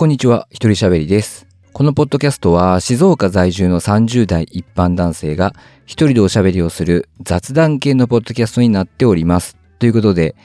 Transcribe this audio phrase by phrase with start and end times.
[0.00, 1.46] こんにちは、一人喋りです。
[1.74, 5.52] このポッドキャストは静岡在住の30代一般男性が
[5.84, 9.58] 一人でおしゃべりをする雑談系のポッドキャストになっております。
[9.78, 10.36] ということで、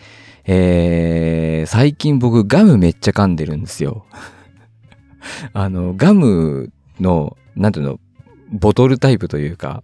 [0.44, 4.06] えー、最近僕ガムめっちゃ噛んでるんですよ。
[5.54, 8.02] あの、ガムの、なんていうの、
[8.52, 9.84] ボトルタイプというか、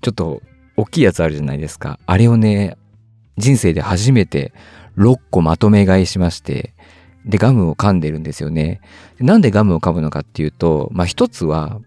[0.00, 0.42] ちょっと
[0.76, 2.00] 大きいやつあるじゃないですか。
[2.06, 2.76] あれをね、
[3.38, 4.52] 人生で初めて
[4.98, 6.74] 6個まとめ買いしまして、
[7.24, 8.80] で、ガムを噛んでるんですよね。
[9.20, 11.80] なんでガムを噛むのかっていうと、まあ一つは、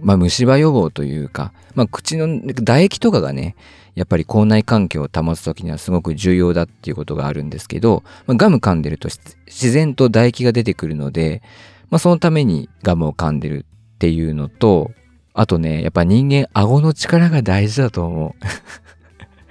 [0.00, 3.56] まあ虫歯予防というか、まあ口の唾液とかがね、
[3.94, 9.08] やっぱり口内環境を保つときにはすごく重要だっていうことがあるんですけど、まあ、ガム噛んでると
[9.46, 11.42] 自然と唾液が出てくるので、
[11.90, 14.90] まあそのためにガムを噛んでるっていうのと、
[15.32, 18.44] あとね、やっぱ人間顎の力が大事だと思う。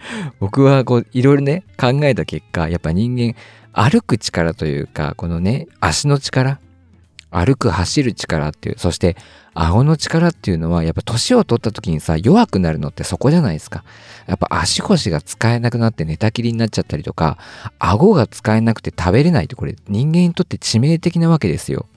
[0.40, 3.36] 僕はこういろいろね考えた結果やっぱ人間
[3.73, 6.59] 歩く力というかこのね足の力
[7.31, 9.18] 歩く走る力っていうそして
[9.55, 13.83] 顎の力っていうのはやっぱ年を取った時にさ弱くなるのってそこじゃないですか。
[14.28, 17.38] やっぱ足腰が使えなくなって寝たきりになっちゃったりとか
[17.78, 21.88] 顎が使えなくて食べれないってこれ人間にとって致命的なわけですよ。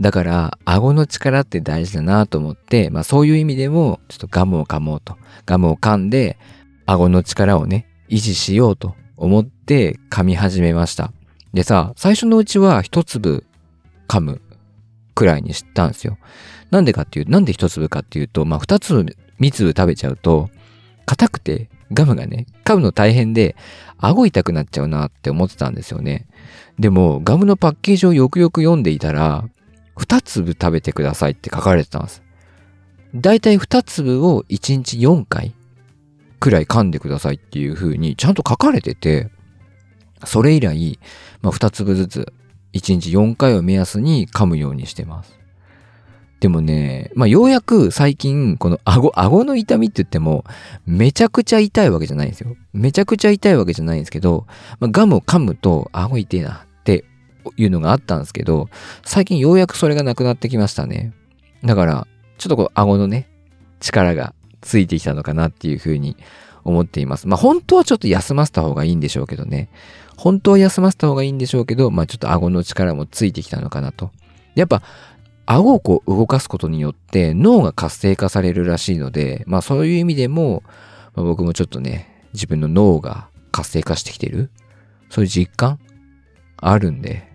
[0.00, 5.16] だから顎の力って大事だなと思ってまあそういう意味でもちょっとガムを噛もうと。
[5.46, 6.38] ガムを噛んで
[6.86, 11.12] 顎の力をね、維持しようと思って噛み始めました。
[11.56, 13.46] でさ、最初のうちは一粒
[14.08, 14.42] 噛む
[15.14, 16.18] くらいに知ったんですよ。
[16.70, 20.50] なんでかっていう、なんで一粒かっていうと、まあ二粒、三粒食べちゃうと、
[21.06, 23.56] 硬くてガムがね、噛むの大変で、
[23.96, 26.26] 顎痛くなっちゃうなって思ってたんですよね。
[26.78, 29.48] でも、ガムのパッケージをよくよく読んでいたら、
[29.96, 32.22] 二粒食べてくださいって書かれてたんです。
[33.14, 35.54] だいたい二粒を一日4回
[36.38, 39.30] くらい噛んでくださいっていう風にちゃんと書かれてて、
[40.24, 40.98] それ以来、
[41.42, 42.32] まあ、2粒ずつ
[42.72, 45.36] 1日4回を目安に噛むようにしてます。
[46.40, 50.44] でもね、まあ、ようやく最近、この顎、顎の痛みって言っても、
[50.84, 52.56] めちゃくちゃ痛いわけじゃないんですよ。
[52.74, 54.46] めちゃくちゃ痛いわけじゃないんですけど、
[54.78, 57.04] まあ、ガムを噛むと、顎痛いなって
[57.56, 58.68] いうのがあったんですけど、
[59.02, 61.14] 最近ようやくそれがなくなってきましたね。
[61.64, 63.28] だから、ちょっとこう、顎のね、
[63.80, 64.34] 力が
[64.66, 66.16] ついてきたのかなっていうふうに
[66.64, 67.28] 思っています。
[67.28, 69.70] まあ本当はちょっと休ませた方がいいんでしょうけどね。
[70.16, 74.10] 本当は休ませた方がいいんでしょうけど、まあちょっと顎の力もついてきたのかなと。
[74.54, 74.82] やっぱ
[75.46, 80.64] 顎をこう動かすことによって脳が活性化されるらしいので、まあそういう意味でも、
[81.14, 84.50] まあ、僕もちょっとね、自分の脳が活性化してきてる
[85.08, 85.78] そういう実感
[86.56, 87.28] あるんで。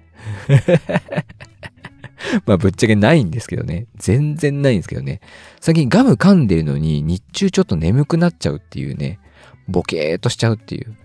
[2.45, 3.87] まあぶっちゃけないんですけどね。
[3.95, 5.21] 全然ないんですけどね。
[5.59, 9.19] 最近ガム噛んでるのに日中ちょっと眠くなっちゃうっていうね。
[9.67, 10.95] ボケーっとしちゃうっていう。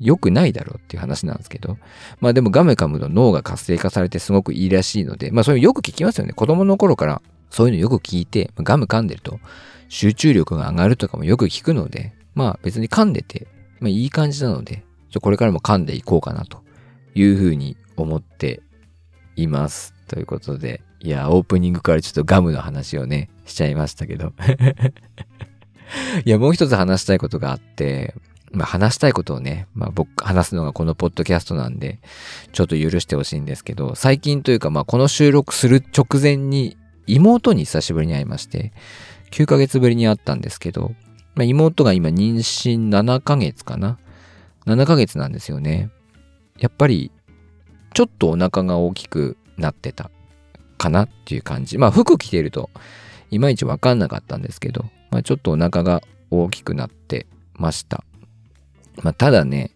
[0.00, 1.76] 良くないだろうっていう話なんですけど。
[2.20, 6.32] まあでもガム噛むと脳が活性化されてすごくいいらしいので、まあそれよく聞きますよね。
[6.32, 9.40] 子供の頃からそういうのよく聞いて、ガム噛んでると
[9.88, 13.48] 集中力が上がるとかもよく聞くので、まあ別に噛んでて、
[13.80, 16.62] まあいい感じなので、ちょこれからも噛んでいこうかなと
[17.14, 18.62] いうふうに思って
[19.36, 19.97] います。
[20.08, 24.32] ということで、いや、オープニングからちょっとガムの話をね、しちゃいましたけど。
[26.24, 28.14] いや、もう一つ話したいことがあって、
[28.52, 32.00] まあ話したいことをね、まあ僕、話すのがこのポッドキャストなんで、
[32.52, 36.76] ちょっと許してほしいんですけど、最近というかまあこの収録する直前に
[37.06, 38.72] 妹に久しぶりに会いまして、
[39.30, 40.92] 9ヶ月ぶりに会ったんですけど、
[41.34, 43.98] まあ妹が今妊娠7ヶ月かな
[44.66, 45.90] ?7 ヶ月なんですよね。
[46.58, 47.12] やっぱり、
[47.94, 50.10] ちょっとお腹が大きくなってた
[50.78, 51.78] かなっていう感じ。
[51.78, 52.70] まあ服着てると
[53.30, 58.04] いまいちわかんなかったんですけど、まあちょっとお腹が大きくなってました。
[59.02, 59.72] まあただね、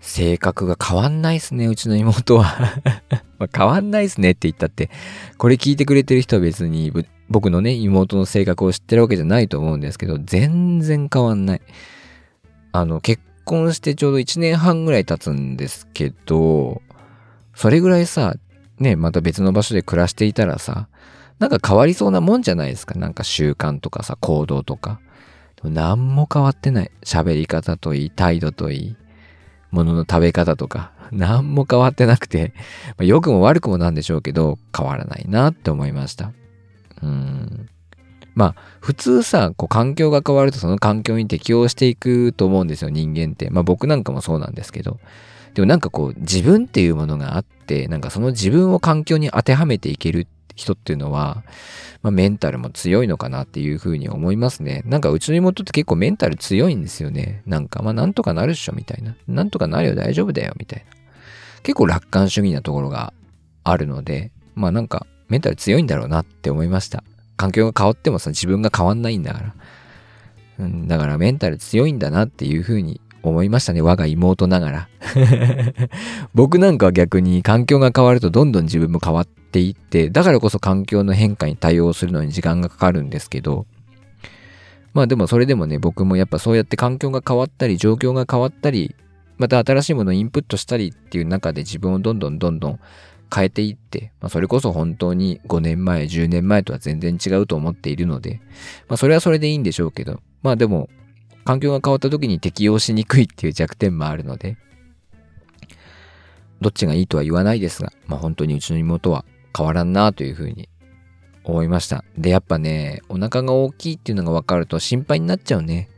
[0.00, 2.80] 性格が変わんないっすね、うちの妹は。
[3.38, 4.90] まあ変わんないっすねって言ったって、
[5.36, 6.92] これ聞いてくれてる人は別に
[7.30, 11.60] 僕のね、妹の性格を知ってるわけじゃないと思うんですけど、全然変わんない。
[12.72, 16.80] あの、結婚してちょうど1年半ぐらい経つんですけど、
[17.54, 18.36] それぐらいさ、
[18.80, 20.88] ね、また別の場所で暮らしていたらさ、
[21.38, 22.98] なんか変わりそうなもんじゃないですか。
[22.98, 25.00] なんか習慣とかさ、行動とか。
[25.56, 26.90] でも何も変わってない。
[27.04, 28.96] 喋り方といい、態度といい、
[29.70, 30.92] 物の食べ方とか。
[31.10, 32.52] 何も変わってなくて、
[32.88, 36.32] まあ、良くも悪くもなんでしょうけど、変わらないなって思いました。
[37.02, 37.68] うん。
[38.34, 43.50] まあ、普通さ、こう環境が変わるとその環境に適応していくと思うんですよ、人間って。
[43.50, 45.00] まあ僕なんかもそうなんですけど。
[45.54, 51.42] でもなんかこう自分っていうものがあって、なんかその自分を環境に当てはめていける人っていうのは、
[52.02, 54.82] まあメンタルも強いのかなっていうふうに思いますね。
[54.86, 57.42] なんかうちの妹って結構メンタル強いんですよね。
[57.46, 59.16] なんかまあなんとかなるっしょみたいな。
[59.26, 60.96] なんとかなるよ大丈夫だよみたいな。
[61.62, 63.12] 結構楽観主義なところが
[63.64, 67.02] あるので、まあなんかメンタル強いんだろうなって思いました。
[67.36, 69.54] 環境が変わってもさ、自分が変わんないんだから。
[70.60, 73.82] うん、だからメンタル強いんだなっていうふうに思いましたね。
[73.82, 74.88] 我が妹ながら。
[76.34, 83.66] 僕なんかは逆に環境が変わるとどんどん自分も変わっていって、だからこそ環境の変化に対応するのに時間がかかるんですけど、
[84.94, 88.94] まあでもそれでもね、僕もやっぱそうやって環境が変わったり、状況が変わったり、
[89.36, 92.80] また新しいものをインプットしたりっていう中で自分をどんどんどんどん
[93.34, 98.40] 変えていって、まあ、それこそ本当に5年前、10年前とは全然違うと思っているので、
[98.88, 100.88] まあそれはそれでいいんでしょうけど、まあでも
[101.48, 104.58] 環境が変わった時に適応しにくいっていう弱点もあるので、
[106.60, 109.24] どっちがいいとは言わないですが、まあ本当にうちの妹は
[109.56, 110.68] 変わらんなというふうに
[111.44, 112.04] 思いました。
[112.18, 115.88] で、やっぱね、お腹が大きいっていうのが分かると心配になっちゃうね。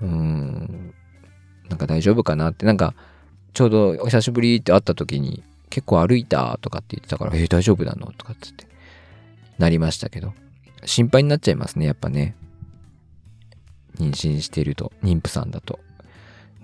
[0.00, 0.94] うーん。
[1.68, 2.94] なんか大丈夫かなって、なんか、
[3.54, 8.68] ちょうどお久しぶりって会った時に、結構歩いたとかって言ってたから、えー、大丈夫なのとかってって、
[9.58, 10.34] なりましたけど、
[10.84, 12.36] 心配になっちゃいますね、やっぱね。
[13.98, 15.80] 妊娠してると、妊婦さんだと。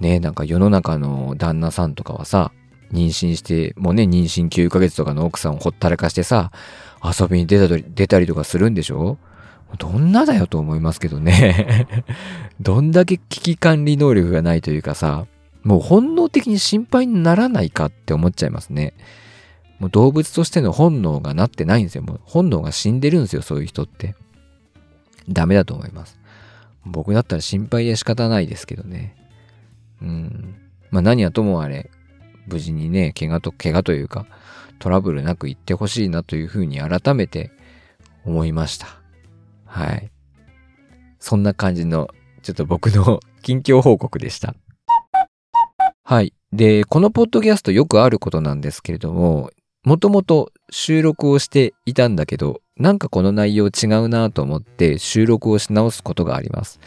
[0.01, 2.53] ねなんか世の中の旦那さんとかはさ、
[2.93, 6.53] 妊娠して、もうね、妊娠9ヶ月とかの奥さんをほったらかしてさ、
[7.03, 9.19] 遊びに出たり、出たりとかするんでしょ？
[9.79, 11.89] どんなだよと思いますけどね
[12.61, 15.27] どんだけ危機管理能力がないというかさ、
[15.65, 18.95] もう本能的に心配にならないかって思っちゃいますね。
[19.81, 22.03] もう動物としての本能がなってないんですよ。
[22.03, 24.15] もう本能が死んでるんですよ、そういう人って。
[25.29, 26.19] ダメだと思います。
[26.87, 29.17] 僕だったら心配で仕方ないですけどね。
[30.03, 30.55] うん。
[30.91, 31.91] まあ何はともあれ、
[32.47, 34.27] 無事にね、怪我と、怪我というか、
[34.79, 37.51] トラブルなく行ってほしいなというふうに改めて
[38.25, 38.87] 思いました。
[39.65, 40.11] はい。
[41.19, 42.09] そんな感じの、
[42.43, 44.55] ちょっと僕の 近況報告でした。
[46.03, 46.35] はい。
[46.53, 49.51] で、このポッドキャストよくあることなんですけれども、
[49.85, 56.81] もともと収録をしていたんだけど、なんかこの内容違うなと思って収録をし直すことがあります。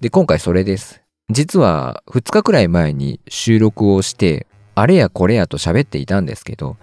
[0.00, 1.02] で、今回それです。
[1.28, 6.78] 実は2日くらい前に収録をして、あれやこれやと喋っていたんですけど、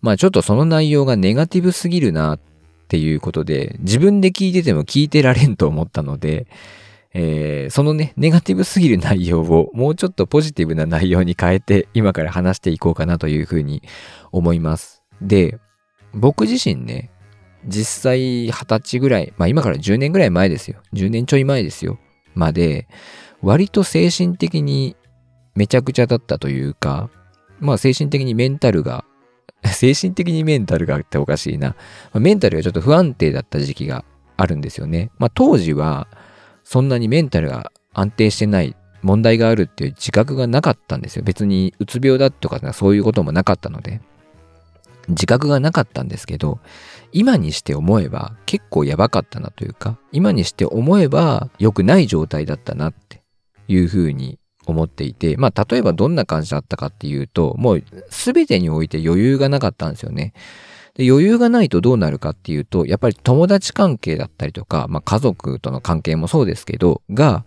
[0.00, 2.40] まあちょっとその内容がネガティブすぎるなっ
[2.86, 6.46] ていうことで、自分で聞いてても聞いてられんと思ったので、
[7.12, 13.82] えー、そのね、ネガティブすぎる内容をもうちょっとポジティブな内容に変えて今から話していこうかなというふうに
[14.30, 14.99] 思います。
[15.22, 15.58] で、
[16.12, 17.10] 僕自身ね、
[17.66, 20.80] 実際二十歳ぐらい、まあ今から10年ぐらい前ですよ。
[20.94, 21.98] 10年ちょい前ですよ。
[22.34, 22.88] まで、
[23.42, 24.96] 割と精神的に
[25.54, 27.10] めちゃくちゃだったというか、
[27.58, 29.04] まあ精神的にメンタルが、
[29.64, 31.76] 精神的にメンタルがっておかしいな。
[32.14, 34.04] メンタルがちょっと不安定だった時期が
[34.36, 35.10] あるんですよね。
[35.18, 36.08] まあ当時は
[36.64, 41.22] そんなにメンタルが安定してない問題があるっていう自覚がなかったんですよ。
[41.24, 44.00] 別にうつ病だとかそういうこともなかったので。
[45.10, 46.58] 自覚がなかったんですけど、
[47.12, 53.22] 今にして思えば結構やばかったなというか、今にして思えば良くない状態だったなって
[53.68, 60.32] いうふうに思っていて、まあ例えばどんな感じだったかっていうと、もう全てにおいて余裕がなかったんですよね。
[60.94, 67.44] で余裕がないとどうなるかっていうと、やっぱり友達関係だったりとか、まあ家族との関係もそうですけど、が、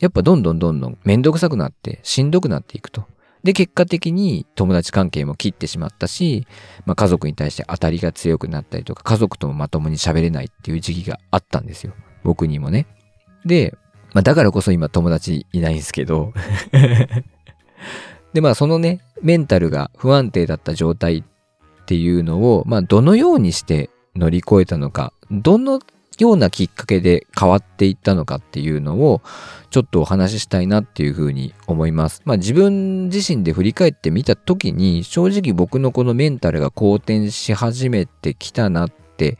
[0.00, 3.04] やっぱどんどんどんどんめんどくさくなってしんどくなっていくと。
[3.44, 6.46] で、結果的に友達関係も切ってしまったし、
[6.86, 11.92] まあ、家族に対して当たりが強くなったりとか、家族ともまともに喋れないっていう時期があったんですよ。
[12.24, 12.86] 僕にもね。
[13.44, 13.76] で、
[14.14, 16.32] まあ、だからこそ今友達いないんですけど
[18.32, 25.80] で、まあそのね、メンタルが不安定だった状態っていうのを、まあどのようにして乗り越えたのか、どの
[26.22, 29.22] ようなきっかけで変わっていったのかっていうのを
[29.70, 32.22] ちょっとお話ししたいなっていうふうに思います。
[32.24, 39.38] まあ自分自身で振り返ってみた時に正直僕のこのメンタルが好転し始めてきたなって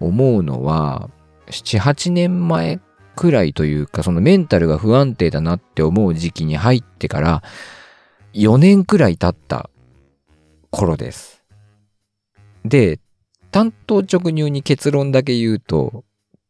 [0.00, 1.10] 思うのは
[1.46, 2.80] 7、8年前
[3.14, 7.42] くらいというかそのメンタルが不安定だなって思う時期に入ってから
[8.34, 9.70] 4年くらい経った
[10.70, 11.42] 頃です。
[12.64, 12.98] で、
[13.52, 16.04] 単刀直入に結論だけ言うと、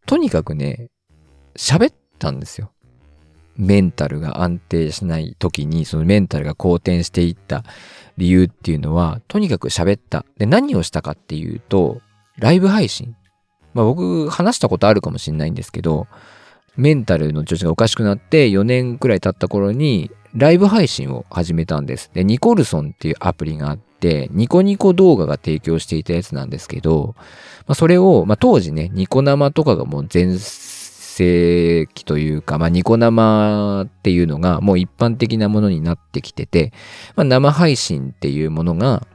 [0.07, 0.89] とにかくね、
[1.57, 2.73] 喋ったんですよ。
[3.57, 7.65] メンタルが安定しない時に、そのメンタルが好転していった
[8.17, 10.25] 理由っていうのは、とにかく喋った。
[10.39, 12.01] で、何をしたかっていうと、
[12.39, 13.17] ライブ配信。
[13.75, 16.07] まあ僕、話したことあるかもしれないんですけど、
[16.77, 22.11] メンタルの調子がおかしくなって4年くらい経った頃に、ライブ配信を始めたんです。
[22.15, 23.92] で、ニコルソンっていうアプリがあって、
[24.33, 27.15] ニコニコ動画が提供していたやつなんですけど、
[27.67, 36.73] まあ、それを、まあ、当時ね、ニコ生とかがもう全盛期というか、まあ、ニコ生っていうのがもう一般的なものになってきてて、
[37.17, 39.07] まあ、生配信っていうものが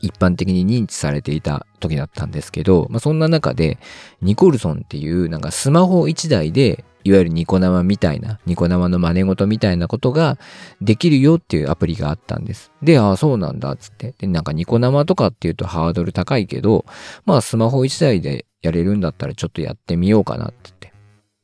[0.00, 3.78] 一般的に認知されていた時だったんですけど、まあ、そんな中で、
[4.22, 10.36] ニコルソンっていうなんかスマホ1台で、いわゆるニコ生みたいな、ニコ生の真似事みたいなことが
[10.82, 12.70] できるよっていうアプリがあったんです。
[12.82, 14.14] で、ああ、そうなんだ、つって。
[14.18, 16.84] で、なんかニコ生とかっていうとハードル高いけど、
[17.24, 20.92] まあスマホ1台でやれるんだったらちょっとやってみようかなってって。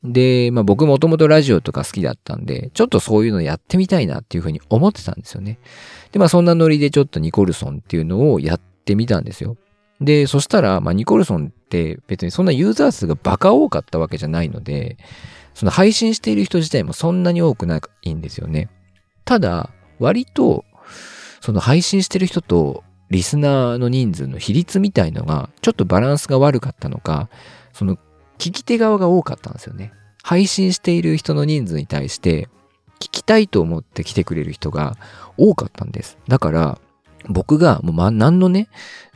[0.03, 5.57] で、まあ僕もともとラジオとか好きだったんで、ちょっとそういうのやってみたいなっていうふうに思ってたんですよね。
[6.11, 9.57] で、まあそんなノリでちょっとニコルソンっていうのをやってみたんですよ。
[10.01, 14.97] で、そしたら、まあニコルソンって別にそんなユーザー数がバカ多かったわけじゃないので、
[15.55, 18.69] その配信している人自体もそんなに多くないんですよね。
[19.23, 20.65] ただ、割と、
[21.41, 27.29] その配信している人とリスナーの人数の比率みたいのが、ちょっとバランスが悪かったのか、
[27.73, 27.95] その
[28.37, 29.93] 聞き手側が多かったんですよね。
[30.23, 32.49] 配信している人の人数に対して、
[32.99, 34.97] 聞きたいと思って来てくれる人が
[35.37, 36.17] 多かったんです。
[36.27, 36.79] だから、
[37.27, 38.67] 僕がもうま、何のね、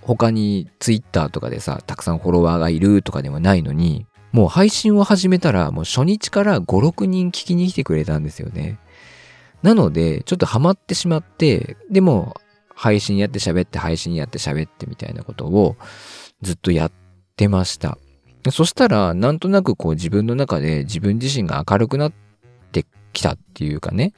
[0.02, 8.80] 他にツイッターとかでさ、たくさんフォロワーがいるとかでもないのに、もう配信を始めたら、もう初日から5、6人聞きに来てくれたんですよね。
[9.64, 12.36] なので、ちょっとハマってしまって、でも、
[12.76, 15.76] 配信やって喋って配信やって喋ってみたいなことを
[16.42, 16.92] ずっとやっ
[17.36, 17.98] てました。
[18.52, 22.14] そしたら、なんとなくこう自分の中で自分自身が明るくなっ
[22.72, 24.14] てきたっていうかね、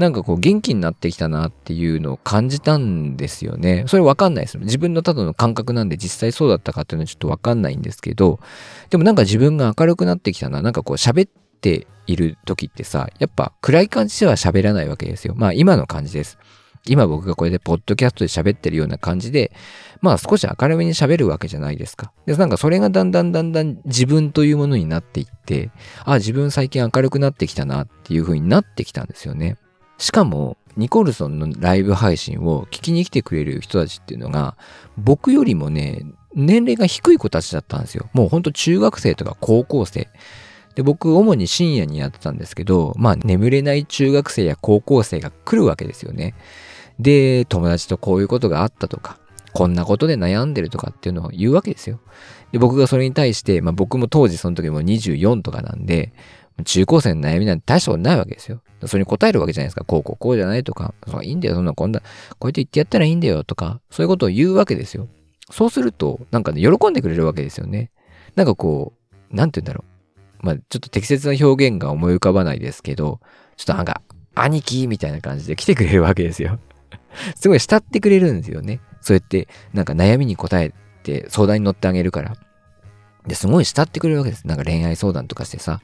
[0.00, 3.84] なんかこう元気になってきたなっていうのを感じたんですよね。
[3.86, 4.58] それわかんないです。
[4.58, 8.40] 自分のただの感覚なんで実際そうだったかっていうのはちょっとわかんないんですけど、
[8.88, 11.30] でもなんか自分が明るくなってきたな、なんかこう喋っ
[11.60, 15.34] ている時ってさ、やっぱ暗い感じでは喋らないわけですよ。
[15.36, 16.38] まあ今の感じです。
[16.86, 19.52] 今僕がこれでポッドキャストで喋ってるような感じで、
[20.00, 22.12] まあ少し明るめに喋るわけじゃないですか。
[22.24, 25.70] で、なんかそれがだんだんだんだん自分というものになっていって、
[26.04, 29.58] あ、自分最近明るくなってきたなっていう風になってきたんですよね。
[30.00, 34.56] しかも、ニコルソンのライブ配信を聞きに来てくれる人たちっていうのが、
[34.96, 38.08] 僕よりもね、年齢が低い子たちだったんですよ。
[38.14, 40.08] もうほんと中学生とか高校生。
[40.74, 46.34] で、僕、主に深夜にやってたんですけど、まあ、眠れない中学生や高校生が来るわけですよね。
[46.98, 49.18] で、友達とこういうことがあったとか、
[49.52, 52.00] こんなことで悩んでるとかっていうのを言うわけですよ。
[52.52, 56.12] で、僕がそれに対して、まあ僕も当時その時も24とかなんで、
[56.64, 58.62] 中高生の悩みなんて大したことないわけですよ。
[58.86, 59.84] それに答えるわけじゃないですか。
[59.84, 62.06] こうこうこうじゃないとか、そういいんだよ、そんなこんな、こ
[62.42, 65.08] うやって言ってやったらいいんだよとか、そういうことを言うわけですよ。
[65.50, 67.90] そうすると、なんかね、喜んでくれるわけですよね。
[68.36, 68.94] なんかこ
[69.30, 69.84] う、なんて言うんだろ
[70.42, 70.46] う。
[70.46, 73.20] まあちょっと適切な表現が思い浮かばないですけど、
[73.56, 74.00] ちょっとなんか、
[74.34, 76.58] 兄貴みたいな感じで 来てくれるわけですよ。
[77.34, 78.80] すごい慕ってくれるんですよね。
[79.00, 82.36] そうやって、なんか悩みに答えて相談に乗ってあげるから。
[83.26, 84.46] で、すごい慕ってくれるわけです。
[84.46, 85.80] なんか恋愛相談とかしてさ、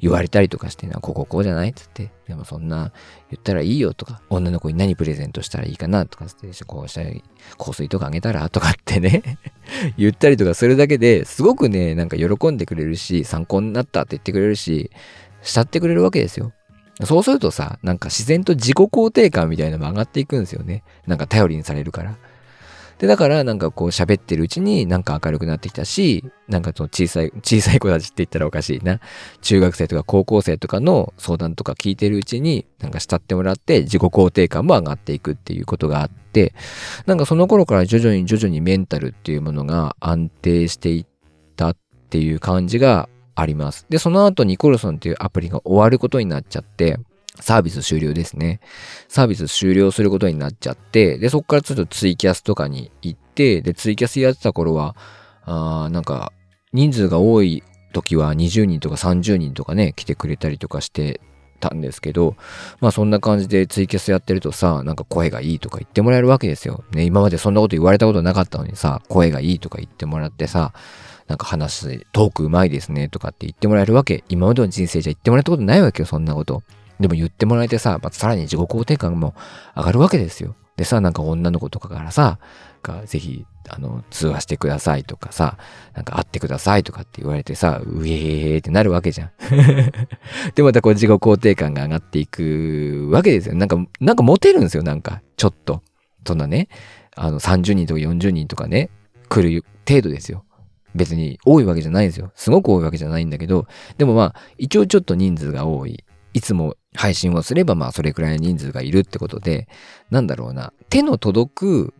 [0.00, 2.92] 言われたりとかして、な、こここうじゃないっつって、でもそんな
[3.30, 7.10] 言ったらいいよとか、女の子に何プレゼントしたらいいかなとかって、こうしたら、
[7.58, 9.22] 香水とかあげたらとかってね
[9.98, 14.90] 言ったりとかするだけですごくね、なんか喜んでくれるし、参考になったって言ってくれるし、
[15.42, 16.52] 慕ってくれるわけですよ。
[17.04, 20.82] そうするとさ、なんか自然と自己肯定感みたいなのも上がっていくんですよね。
[21.06, 22.16] なんか頼りにされるから。
[22.98, 29.00] で、だからなんかこう喋ってるうちになんか明るくなってきたし、なんかその小さい、小さい子たちって言ったらおかしいな。
[29.40, 36.54] 中学生とか高校生とかの相談とか聞いてるうちになんか慕ってもらって自己肯定感も上がっていくっていうことがあって、
[37.06, 41.06] なんかその頃から徐々に徐々にメンタルっていうものが安定していっ
[41.56, 41.76] たっ
[42.10, 43.86] ていう感じがあります。
[43.88, 46.98] で、その後ニコルソンっていうアプリが終わることになっちゃって、
[47.40, 48.60] サービス終了ですね。
[49.08, 54.96] サービス終了することになっちゃって、で、そこからちょっとツイキャスとかに行って、で、ツイキャスやってた頃は、
[55.44, 56.32] あなんか、
[56.72, 61.20] 人数が多い時は20人とか30人とかね、来てくれたりとかして
[61.60, 62.36] たんですけど、
[62.80, 66.84] まあそんな感じでツイキャスやってるとさ、なんか声がいいとか言ってもらえるわけですよ。
[66.92, 70.72] ね、今までそんなこと言われたことなかったのにさ、声がいいとか言ってもらってさ、
[71.26, 74.24] なんか話、トークうまいですねとかって言ってもらえるわけ。
[74.28, 76.62] 今までの人生じゃ言ってもらったことないわけよ、そんなこと。
[77.00, 79.34] でも言ってもらえてさ、まあ、さらに自己肯定感も
[79.76, 80.56] 上がるわけですよ。
[80.76, 82.38] でさ、なんか女の子とかからさ、
[82.82, 85.58] がぜひ、あの、通話してくださいとかさ、
[85.94, 89.30] なんか会ってくださいとかって言われてさ、うえーってなるわけじゃん。
[90.54, 93.54] で、またこう自己肯定感が上がっていくわけですよ。
[93.54, 95.82] なんか、なんかモテるんですよ、なんか、ちょっと。
[96.26, 96.68] そんなね、
[97.16, 98.90] あの、30人とか40人とかね、
[99.28, 100.44] 来る程度ですよ。
[100.94, 102.32] 別に多いわけじゃないんですよ。
[102.34, 103.66] すごく多いわけじゃないんだけど、
[103.98, 106.04] でもまあ、一応ちょっと人数が多い。
[106.38, 109.68] いつも配信をすればまあそれくらいの人数がいるってことで、
[110.10, 111.94] なんだろうな、手の届く、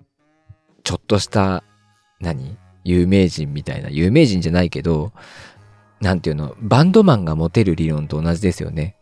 [0.85, 1.65] ちょっとした、
[2.21, 2.57] 何？
[2.85, 5.13] 有名人みたいな、有名人じゃないけど、
[6.01, 8.95] なんていうの、バンドマンが持てる理論と同じですよね。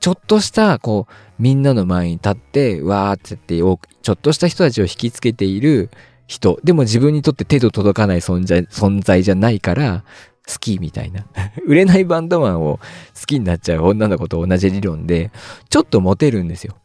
[0.00, 5.90] ちょっとした、こう、みんなの前に立って、わーって言って、ちょっとした人たちを引きつけている
[6.26, 6.58] 人。
[6.64, 10.04] でも自分にとって手と届かない存在存在じゃないから
[10.48, 11.26] 好きみたいな。
[11.66, 12.78] 売れないバンドマンを
[13.18, 15.30] 好きになっちゃう女の子と同じ理論で、
[15.68, 16.76] ちょっとモテるんですよ。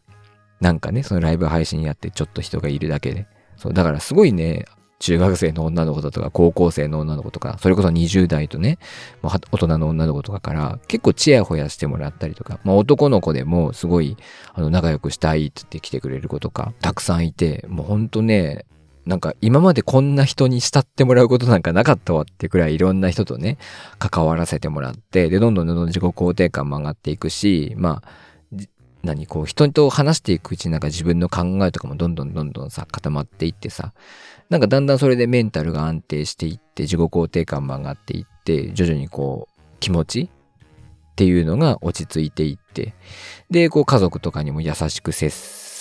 [0.59, 3.25] なんかね、そのライブ配信やってちょっと人がいるだけで。
[3.57, 4.65] そう、だからすごいね、
[4.99, 8.77] 中学生の女の子だとか、高校生の女の子とか、それこそ20代とね、
[9.21, 14.15] もう大人の女の子とかから結構チヤホヤしてもらったりとか、まあ男の子でもすごい、
[14.53, 18.65] あの、仲良くしたいって言って来てくれる子とか、たくさんいて、もうほんとね、
[19.05, 23.57] なんか今までこんな人に慕ってもらうことなんかなかったわってくらいいろんな人とね、
[23.99, 28.09] 関わらせてもらって、で、どんどんどんどん自己肯定感も上がっていくし、まあ、
[29.03, 33.93] 何こう人と話していくうちになんか自分の考えとかもどんどんどんどんさ固まっていってさ
[34.49, 40.29] なんかだんだんそれでメンタルが安定していって自己肯定感も上がっていって徐々にこう気持ち
[41.11, 42.93] っていうのが落ち着いていって
[43.51, 45.29] でこう家族とかにも優しく接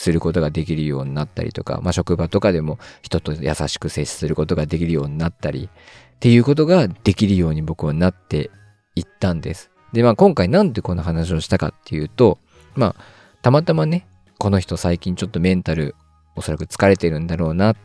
[0.02, 8.50] することができるようになったりとか、まあ、職場とかでも人と優しく接することができるようになったりっていうことができるように僕はなって
[8.97, 9.71] いったんです。
[9.92, 12.38] で、まあ今回なんでこの話をしたかっていうと、
[12.75, 13.02] まあ、
[13.42, 15.94] たまたまね、この人最近ちょっとメンタル
[16.35, 17.76] おそらく疲れてるんだろうな、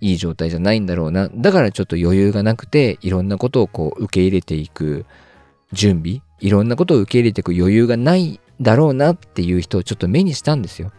[0.00, 5.06] いい状態じゃないんだろうな、だからちょっと余裕がなくて、いろんなことをこう受け入れていく
[5.72, 10.90] 準備、いろんなことを受け入れていく余裕がないだろうなっていう人をちょっと目にしたんですよ。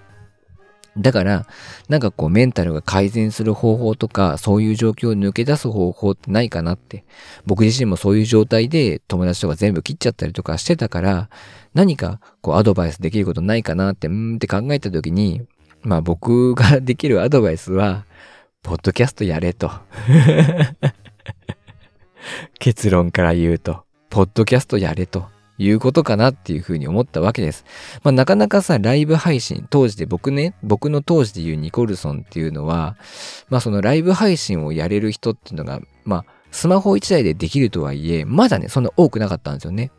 [0.98, 1.48] だから、
[1.88, 7.06] なんかこうメンタルが改善する方法とか、そういう状況を抜け出す方法ってないかなって。
[7.46, 11.30] 僕自身もそういう状態で友達とか全部切っちゃったりとかしてたから、
[11.74, 15.42] 何かこうアドバイスできることないかなって、うんって考えた時に、
[15.82, 18.06] まあ僕ができるアドバイスは、
[18.62, 19.72] ポッドキャストやれと。
[22.60, 25.26] 結論から言うと、ポッドキャストやれと。
[25.62, 27.66] いうことかなっていうふうに思ったわけです。
[28.04, 32.98] まあなかなかさ、ライブ配信、当時で僕ね、僕の当時で言うニコルソンっていうのは、
[33.50, 39.92] まあそのライブ配信をやれる人っていうのが、まあスマホ1台でできるとはいえ、まだね、そんな多くなかったんですよね。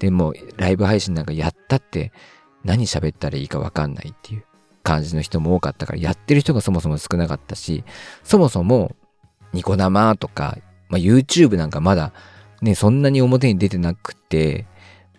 [0.00, 2.12] でも、ライブ配信なんかやったって
[2.62, 4.44] 何喋ったらいいかわかんないっていう
[4.82, 7.84] 感じの人も多かったから、やってる人がそもそも少なかったし、
[8.22, 8.94] そもそも
[9.54, 10.58] ニコ生とか、
[10.90, 12.12] まあ、YouTube なんかまだ
[12.64, 14.66] ね、そんなに表に出てなくて、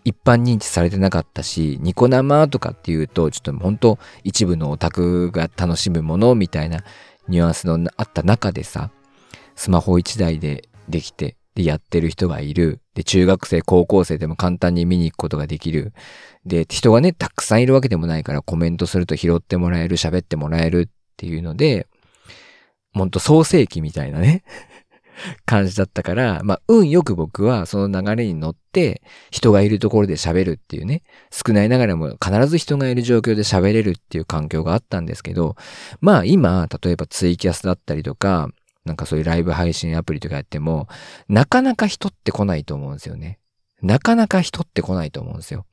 [0.05, 6.83] 一般認知されてなかったし、ニコ生とかっていうと、ちょっと本当一部のオタクが楽しむものみたいな
[7.27, 8.91] ニュアンスのあった中でさ、
[9.55, 12.81] スマホ一台でできて、で、やってる人がいる。
[12.93, 15.93] で、中学生、高校生でも簡単に見に行くことができる。
[16.45, 21.87] で、人がね、たくさんいるわけでもないからコメントすると拾ってもらえる、喋ってもらえるっていうので、
[22.93, 24.43] ほんと創世記みたいなね
[25.45, 29.01] 感じだったから、まあ、運よく僕はその流れに乗って、
[29.31, 35.55] 人がいるところで喋るっていうね、少ないながらも必ず人がいる状況で喋れるっていう環境があったんですけど、
[36.01, 38.49] まあ今、例えばツイキャスだったりとか、
[38.85, 40.87] なんかそういうライブ配信アプリとかやっても、
[41.27, 43.39] なかなか人って来ないと思うんですよね。
[43.81, 45.65] なかなか人って来ないと思うんですよ。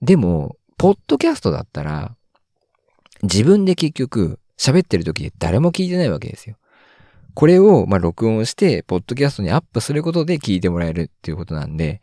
[0.00, 2.16] でも、ポッドキャストだったら、
[3.22, 6.56] 自分で結局喋ってる時で誰も聞いてないわけですよ。
[7.34, 12.00] これを、まあ、録音して、ポッドキャストにアップすることで聞いてもらえるっていうことなんで、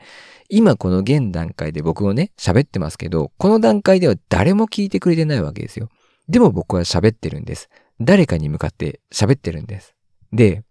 [0.50, 5.90] 今この現段階で僕もね、喋ってますけど、この段階では誰も聞いてくれてないわけですよ。
[6.28, 7.70] でも僕は喋ってるんです。
[8.02, 9.96] 誰かに向かって喋ってるんです。
[10.34, 10.64] で、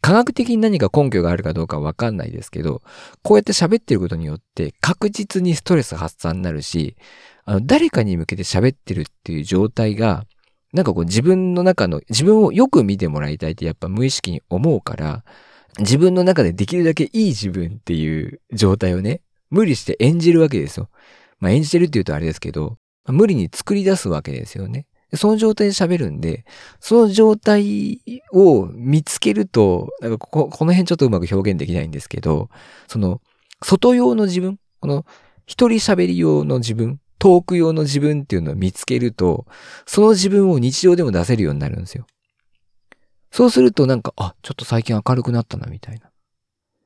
[0.00, 2.82] 科学的に何か根拠があるかどうかわかんないですけど、
[3.22, 6.94] こうやって喋ってることによって確実にストレス発散になるし、
[7.46, 10.24] あの、誰かに向けて喋ってるっていう状態が、
[10.74, 15.24] なんかこう自分の中の、自分をよく見てもらいたいってやっぱ無意識に思うから、
[15.78, 20.90] 自分の中でできるだけいい自分っていう状態をね、無理して演じるわけですよ。
[21.38, 24.86] まあ演じてるって言うとあれですけど、無理に作り出すわけですよね。
[25.14, 26.44] その状態で喋るんで、
[26.80, 32.50] その状態を見つけると、なんかここ、この辺ちょっとうまく表現できないんですけど、
[32.88, 33.20] その、
[33.62, 35.06] 外用の自分、この、
[35.46, 39.46] 一人喋り用の自分、トーク用の自分っていうのを見つけると、
[39.86, 42.06] その自分を日常でも出せるようになるんですよ。
[43.30, 46.10] そうするとなんか、あ、ちょっと最近明るくなったな、みたいな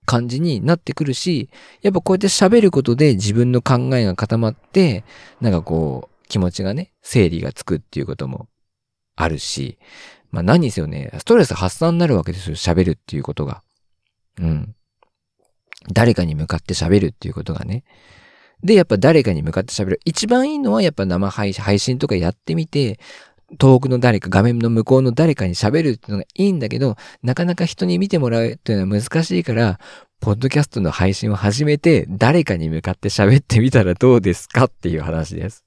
[0.06, 1.50] 感じになってくるし、
[1.82, 5.02] やっぱこうやって喋ることで自分の考えが固まって、
[5.40, 8.46] なんかこう、気持ちがね、整理がつくっていうことも
[9.16, 9.76] あるし、
[10.30, 13.64] まあ何にせよね、ストレス発散になるわけですよ、喋るっていうことが。
[14.38, 14.76] うん。
[15.92, 17.82] 誰かに向かって喋るっていうことがね。
[18.62, 20.00] で、やっぱ誰かに向かって喋る。
[20.04, 22.98] 一番いいのはやっぱ生配信とかやってみて、
[23.56, 29.80] 遠くの誰か、画面の向こうの誰かに喋るっていうのがいいんだけど、なかなか人に見てもらうっていうのは難しいから、
[30.20, 35.64] ポッドキャストの配信を始めて、誰かに向かって喋ってみたらどうですかっていう話です。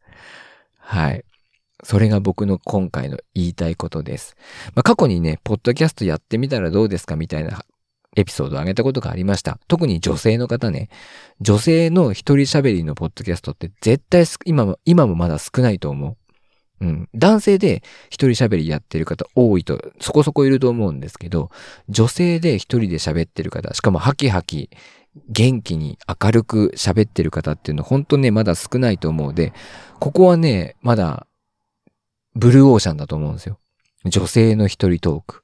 [0.78, 1.24] はい。
[1.84, 4.36] それが僕の今回の言いたいことです。
[4.76, 7.66] まあ、過去にね、ポッドキャストやってみたらどうですかみたいな
[8.16, 9.60] エピソードを上げたことがありました。
[9.68, 10.90] 特に女性の方ね、
[11.40, 16.18] 女性の一人喋りのポッドキャストって絶対今も、今もまだ少ないと思う。
[16.82, 17.10] うん。
[17.16, 21.52] 男性で一人喋りやってる方多いと、そこそこいると思うんですけど、
[21.88, 24.70] 女性で一人で喋ってる方、しかもハキハキ、
[25.30, 29.54] 元気に明るく喋ってる方っていうの本当ね、まだ少ないと思うで、
[30.00, 31.28] ここはね、まだ、
[32.34, 33.60] ブルーオーシャンだと思うんですよ。
[34.06, 35.44] 女性の一人トーク。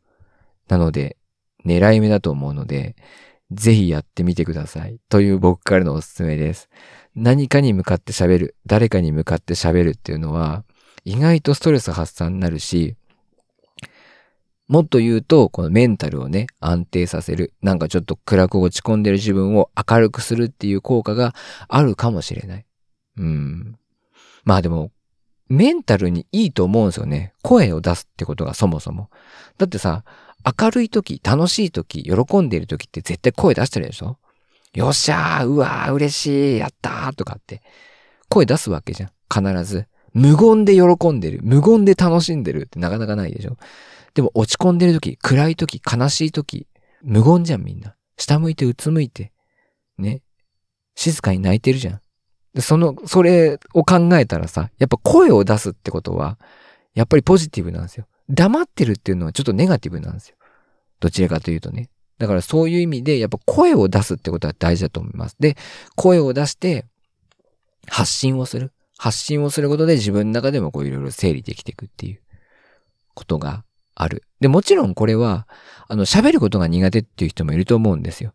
[0.70, 1.18] なので、
[1.65, 2.96] 狙い目だと思うので、
[3.52, 5.00] ぜひやってみてください。
[5.10, 6.70] という僕からのおすすめです。
[7.15, 10.63] 何かに向かって喋る、誰かに向かって喋るっていうのは、
[11.06, 12.96] 意外とストレス発散になるし、
[14.67, 17.54] もっと言うと、このメンタルをね、安定させる。
[17.62, 21.34] なんかちょっと暗く落ち込んでる自分を明るくするっていう効果が
[21.70, 22.65] あるかもしれない。
[23.17, 23.80] うん。
[24.43, 24.91] まあでも、
[25.48, 27.34] メンタルにいいと思うんですよね。
[27.41, 29.10] 声を出すってことがそもそも。
[29.58, 30.04] だってさ、
[30.45, 34.17] 明るい時、楽しい時、喜んでいる時って絶対声出してるでしょ？
[34.73, 37.62] よっしゃーうわー嬉しいやったーとかって。
[38.30, 39.10] 声出すわけじゃん。
[39.34, 39.88] 必ず。
[40.13, 41.39] 無言で喜んでる。
[41.43, 43.58] 無言で楽しんでるってなかなかないでしょ？
[44.13, 46.67] でも落ち込んでる時、暗い時、悲しい時、
[47.02, 47.95] 無言じゃんみんな。
[48.17, 49.32] 下向いてうつむいて。
[49.97, 50.21] ね。
[50.95, 52.02] 静かに泣いてるじゃん。
[52.54, 56.39] で、その、それを考えたらさ、やっぱ声を出すってことは、
[56.95, 58.08] やっぱりポジティブなんですよ。
[58.30, 60.36] 黙ってるっていうのはちょっとネガティブなんですよ。
[61.00, 61.90] どちらかというとね。
[62.18, 65.36] だからそういう意味で、やっぱ声を出すってことは大事だと思います。
[65.40, 65.56] で、
[65.96, 66.86] 声を出して、
[67.88, 68.72] 発信をする。
[68.98, 72.20] 発信をすることで自分の中でもこういろいろ整理できていくっていう
[73.13, 73.63] ことが
[73.94, 74.24] ある。
[74.40, 75.48] で、もちろんこれは、
[75.88, 78.34] あの、喋ることが苦手っていう人もいると思うんですよ。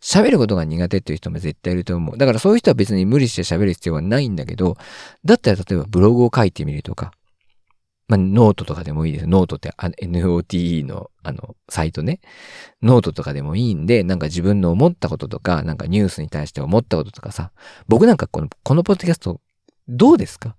[0.00, 2.18] 喋ることが苦手っていう人も絶対いると思う。
[2.18, 4.76] だからそういう人は別に無理して喋る必要はないんだけど、
[5.24, 7.12] だったら例えばブログを書いてみるとか、
[8.06, 9.26] まあ、ノートとかでもいいです。
[9.26, 12.20] ノートって NOTE のあの、サイトね。
[12.82, 17.52] ノートとかでもいいんで、なんか自分の思ったこととか、なんかニュースに対して思ったこととかさ、
[17.88, 19.40] 僕なんかこの、このポッドキャスト、
[19.88, 20.56] どうですか？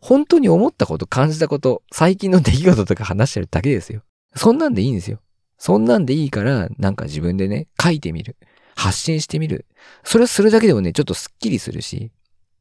[0.00, 4.02] 本当に思ったこと、感じたこと、最近の出来事とか話してるだけですよ。
[4.36, 5.20] そんなんでいいんですよ。
[5.58, 8.36] そんなんでいいから、なんか自分でね、書いてみる。
[8.76, 9.66] 発信してみる。
[10.04, 12.10] それをするだけでもね、ちょっとスッキリするし、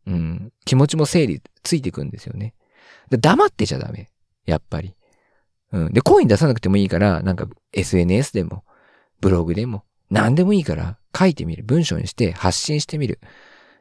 [0.07, 2.53] うん、気持ちも整理ついてくんですよね。
[3.09, 4.09] 黙ってちゃダメ。
[4.45, 4.95] やっぱり。
[5.71, 5.93] うん。
[5.93, 8.63] で、声に出さなくてもいいから、なんか SNS でも、
[9.19, 11.63] ブログでも、何でもいいから書いてみる。
[11.63, 13.19] 文章にして発信してみる。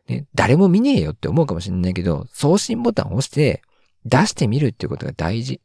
[0.08, 3.62] ね、誰も見ねえよって思うかもしれないけど、送信ボタンを押して
[4.04, 5.60] 出してみるっていうことが大事。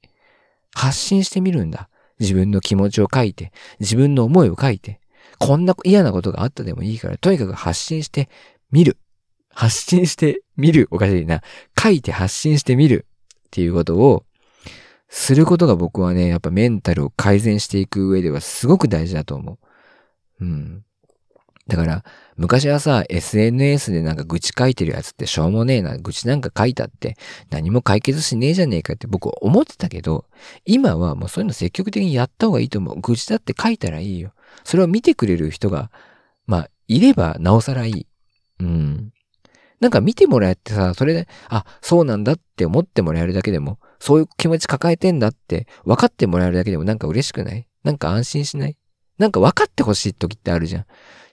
[0.73, 1.89] 発信してみるんだ。
[2.19, 4.99] 自分の気持ちを書いて、自分の思いを書いて、
[5.39, 8.29] こんな嫌なことがあったでもいいから、とにかく発信して
[8.71, 8.97] みる。
[9.49, 10.87] 発信してみる。
[10.91, 11.41] おかしいな。
[11.79, 13.07] 書いて発信してみる。
[13.47, 14.25] っていうことを、
[15.09, 19.53] することが僕はね、やっぱメンタルを改善していく上ではすごく大事だと思
[20.41, 20.45] う。
[20.45, 20.83] うん。
[21.67, 22.03] だから、
[22.37, 27.17] 昔はさ、SNS でなんか愚痴書いてるやつってしょうもねえな、愚痴なんか書いたって
[27.49, 30.25] 何も解決しねえじゃねえかって僕思ってたけど、
[30.65, 33.01] 今はもうそういうの積極的にやった方がいいと思う。
[33.01, 34.31] 愚痴だって書いたらいいよ。
[34.63, 35.91] それを見てくれる人が、
[36.45, 38.07] まあ、いればなおさらいい。
[38.59, 39.11] うん。
[39.81, 47.67] なんか見てもらえてさ、それで、あ、そうなんだって思ってもらえるだけでも、そういう気持ち抱えてんだって分かってもらえるだけでもなんか嬉しくない？
[47.83, 48.77] なんか安心しない？
[49.17, 50.85] なんか分かってほしい時ってあるじゃん。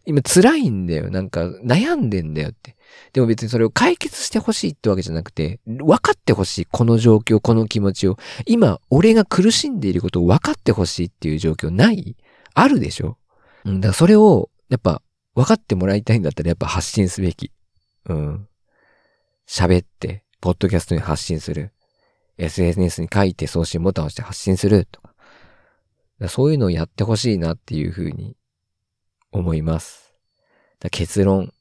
[0.07, 1.09] 今辛いんだよ。
[1.11, 2.77] なんか悩んでんだよって。
[3.15, 6.67] でも別にそれを解決してほしいってわけじゃなくて、分かってほしい。
[6.67, 8.19] この状況、この気持ちを。
[8.45, 12.17] 今、俺が苦しんでいることを分かってほしいっていう状況ない？
[12.53, 13.17] あるでしょ？
[13.65, 13.81] うん。
[13.81, 15.01] だからそれを、やっぱ、
[15.35, 17.51] 分かってもらいたいんだったらやっぱ発信すべき。
[18.07, 18.49] うん。
[19.49, 21.73] 喋って、ポッドキャストに発信する。
[22.39, 25.15] SNS に書いて送信ボタンを押して発信するとか。
[26.29, 28.37] そういうのをやってほしいなっていうふうに
[29.33, 30.15] 思います。
[30.91, 31.53] 結論、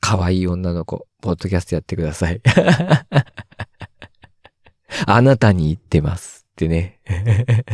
[0.00, 2.40] 可愛い女の子、ポッドキャストやってください。
[5.06, 7.00] あなたに言ってますってね。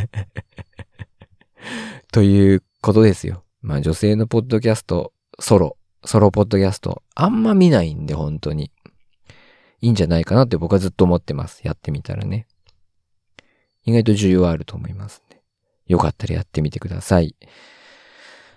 [2.11, 3.45] ということですよ。
[3.61, 8.71] まあ女性のポッドキャスト、ソロ、ソロポッドキャスト、あんま見ないんで、本当に。
[9.83, 11.61] いいんじゃないかなって僕はずっと思ってます。
[11.65, 12.47] やってみたらね。
[13.85, 15.43] 意外と需要あると思いますんで。
[15.89, 17.35] よかったらやってみてください。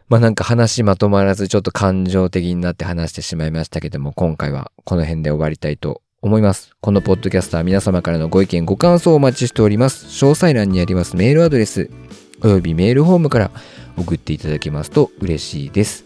[0.08, 6.76] まあなんか話まとまらずちょっと感情的になって話してしまいましたけども、今回はこの辺で終わりたいと思います。
[6.80, 10.06] このポッドキャストは皆様からのご意見、ご感想をお待ちしております。
[10.06, 11.90] 詳細欄にありますメールアドレス、
[12.44, 13.52] およびメールフォームから
[13.98, 16.06] 送っていただけますと嬉しいです。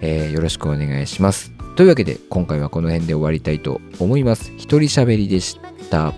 [0.00, 1.53] えー、よろしくお願いします。
[1.76, 4.52] というわけで今回はこの辺で終わりたいと思います。
[4.56, 5.58] 一人喋りでし
[5.90, 6.14] た。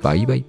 [0.00, 0.44] バイバイ。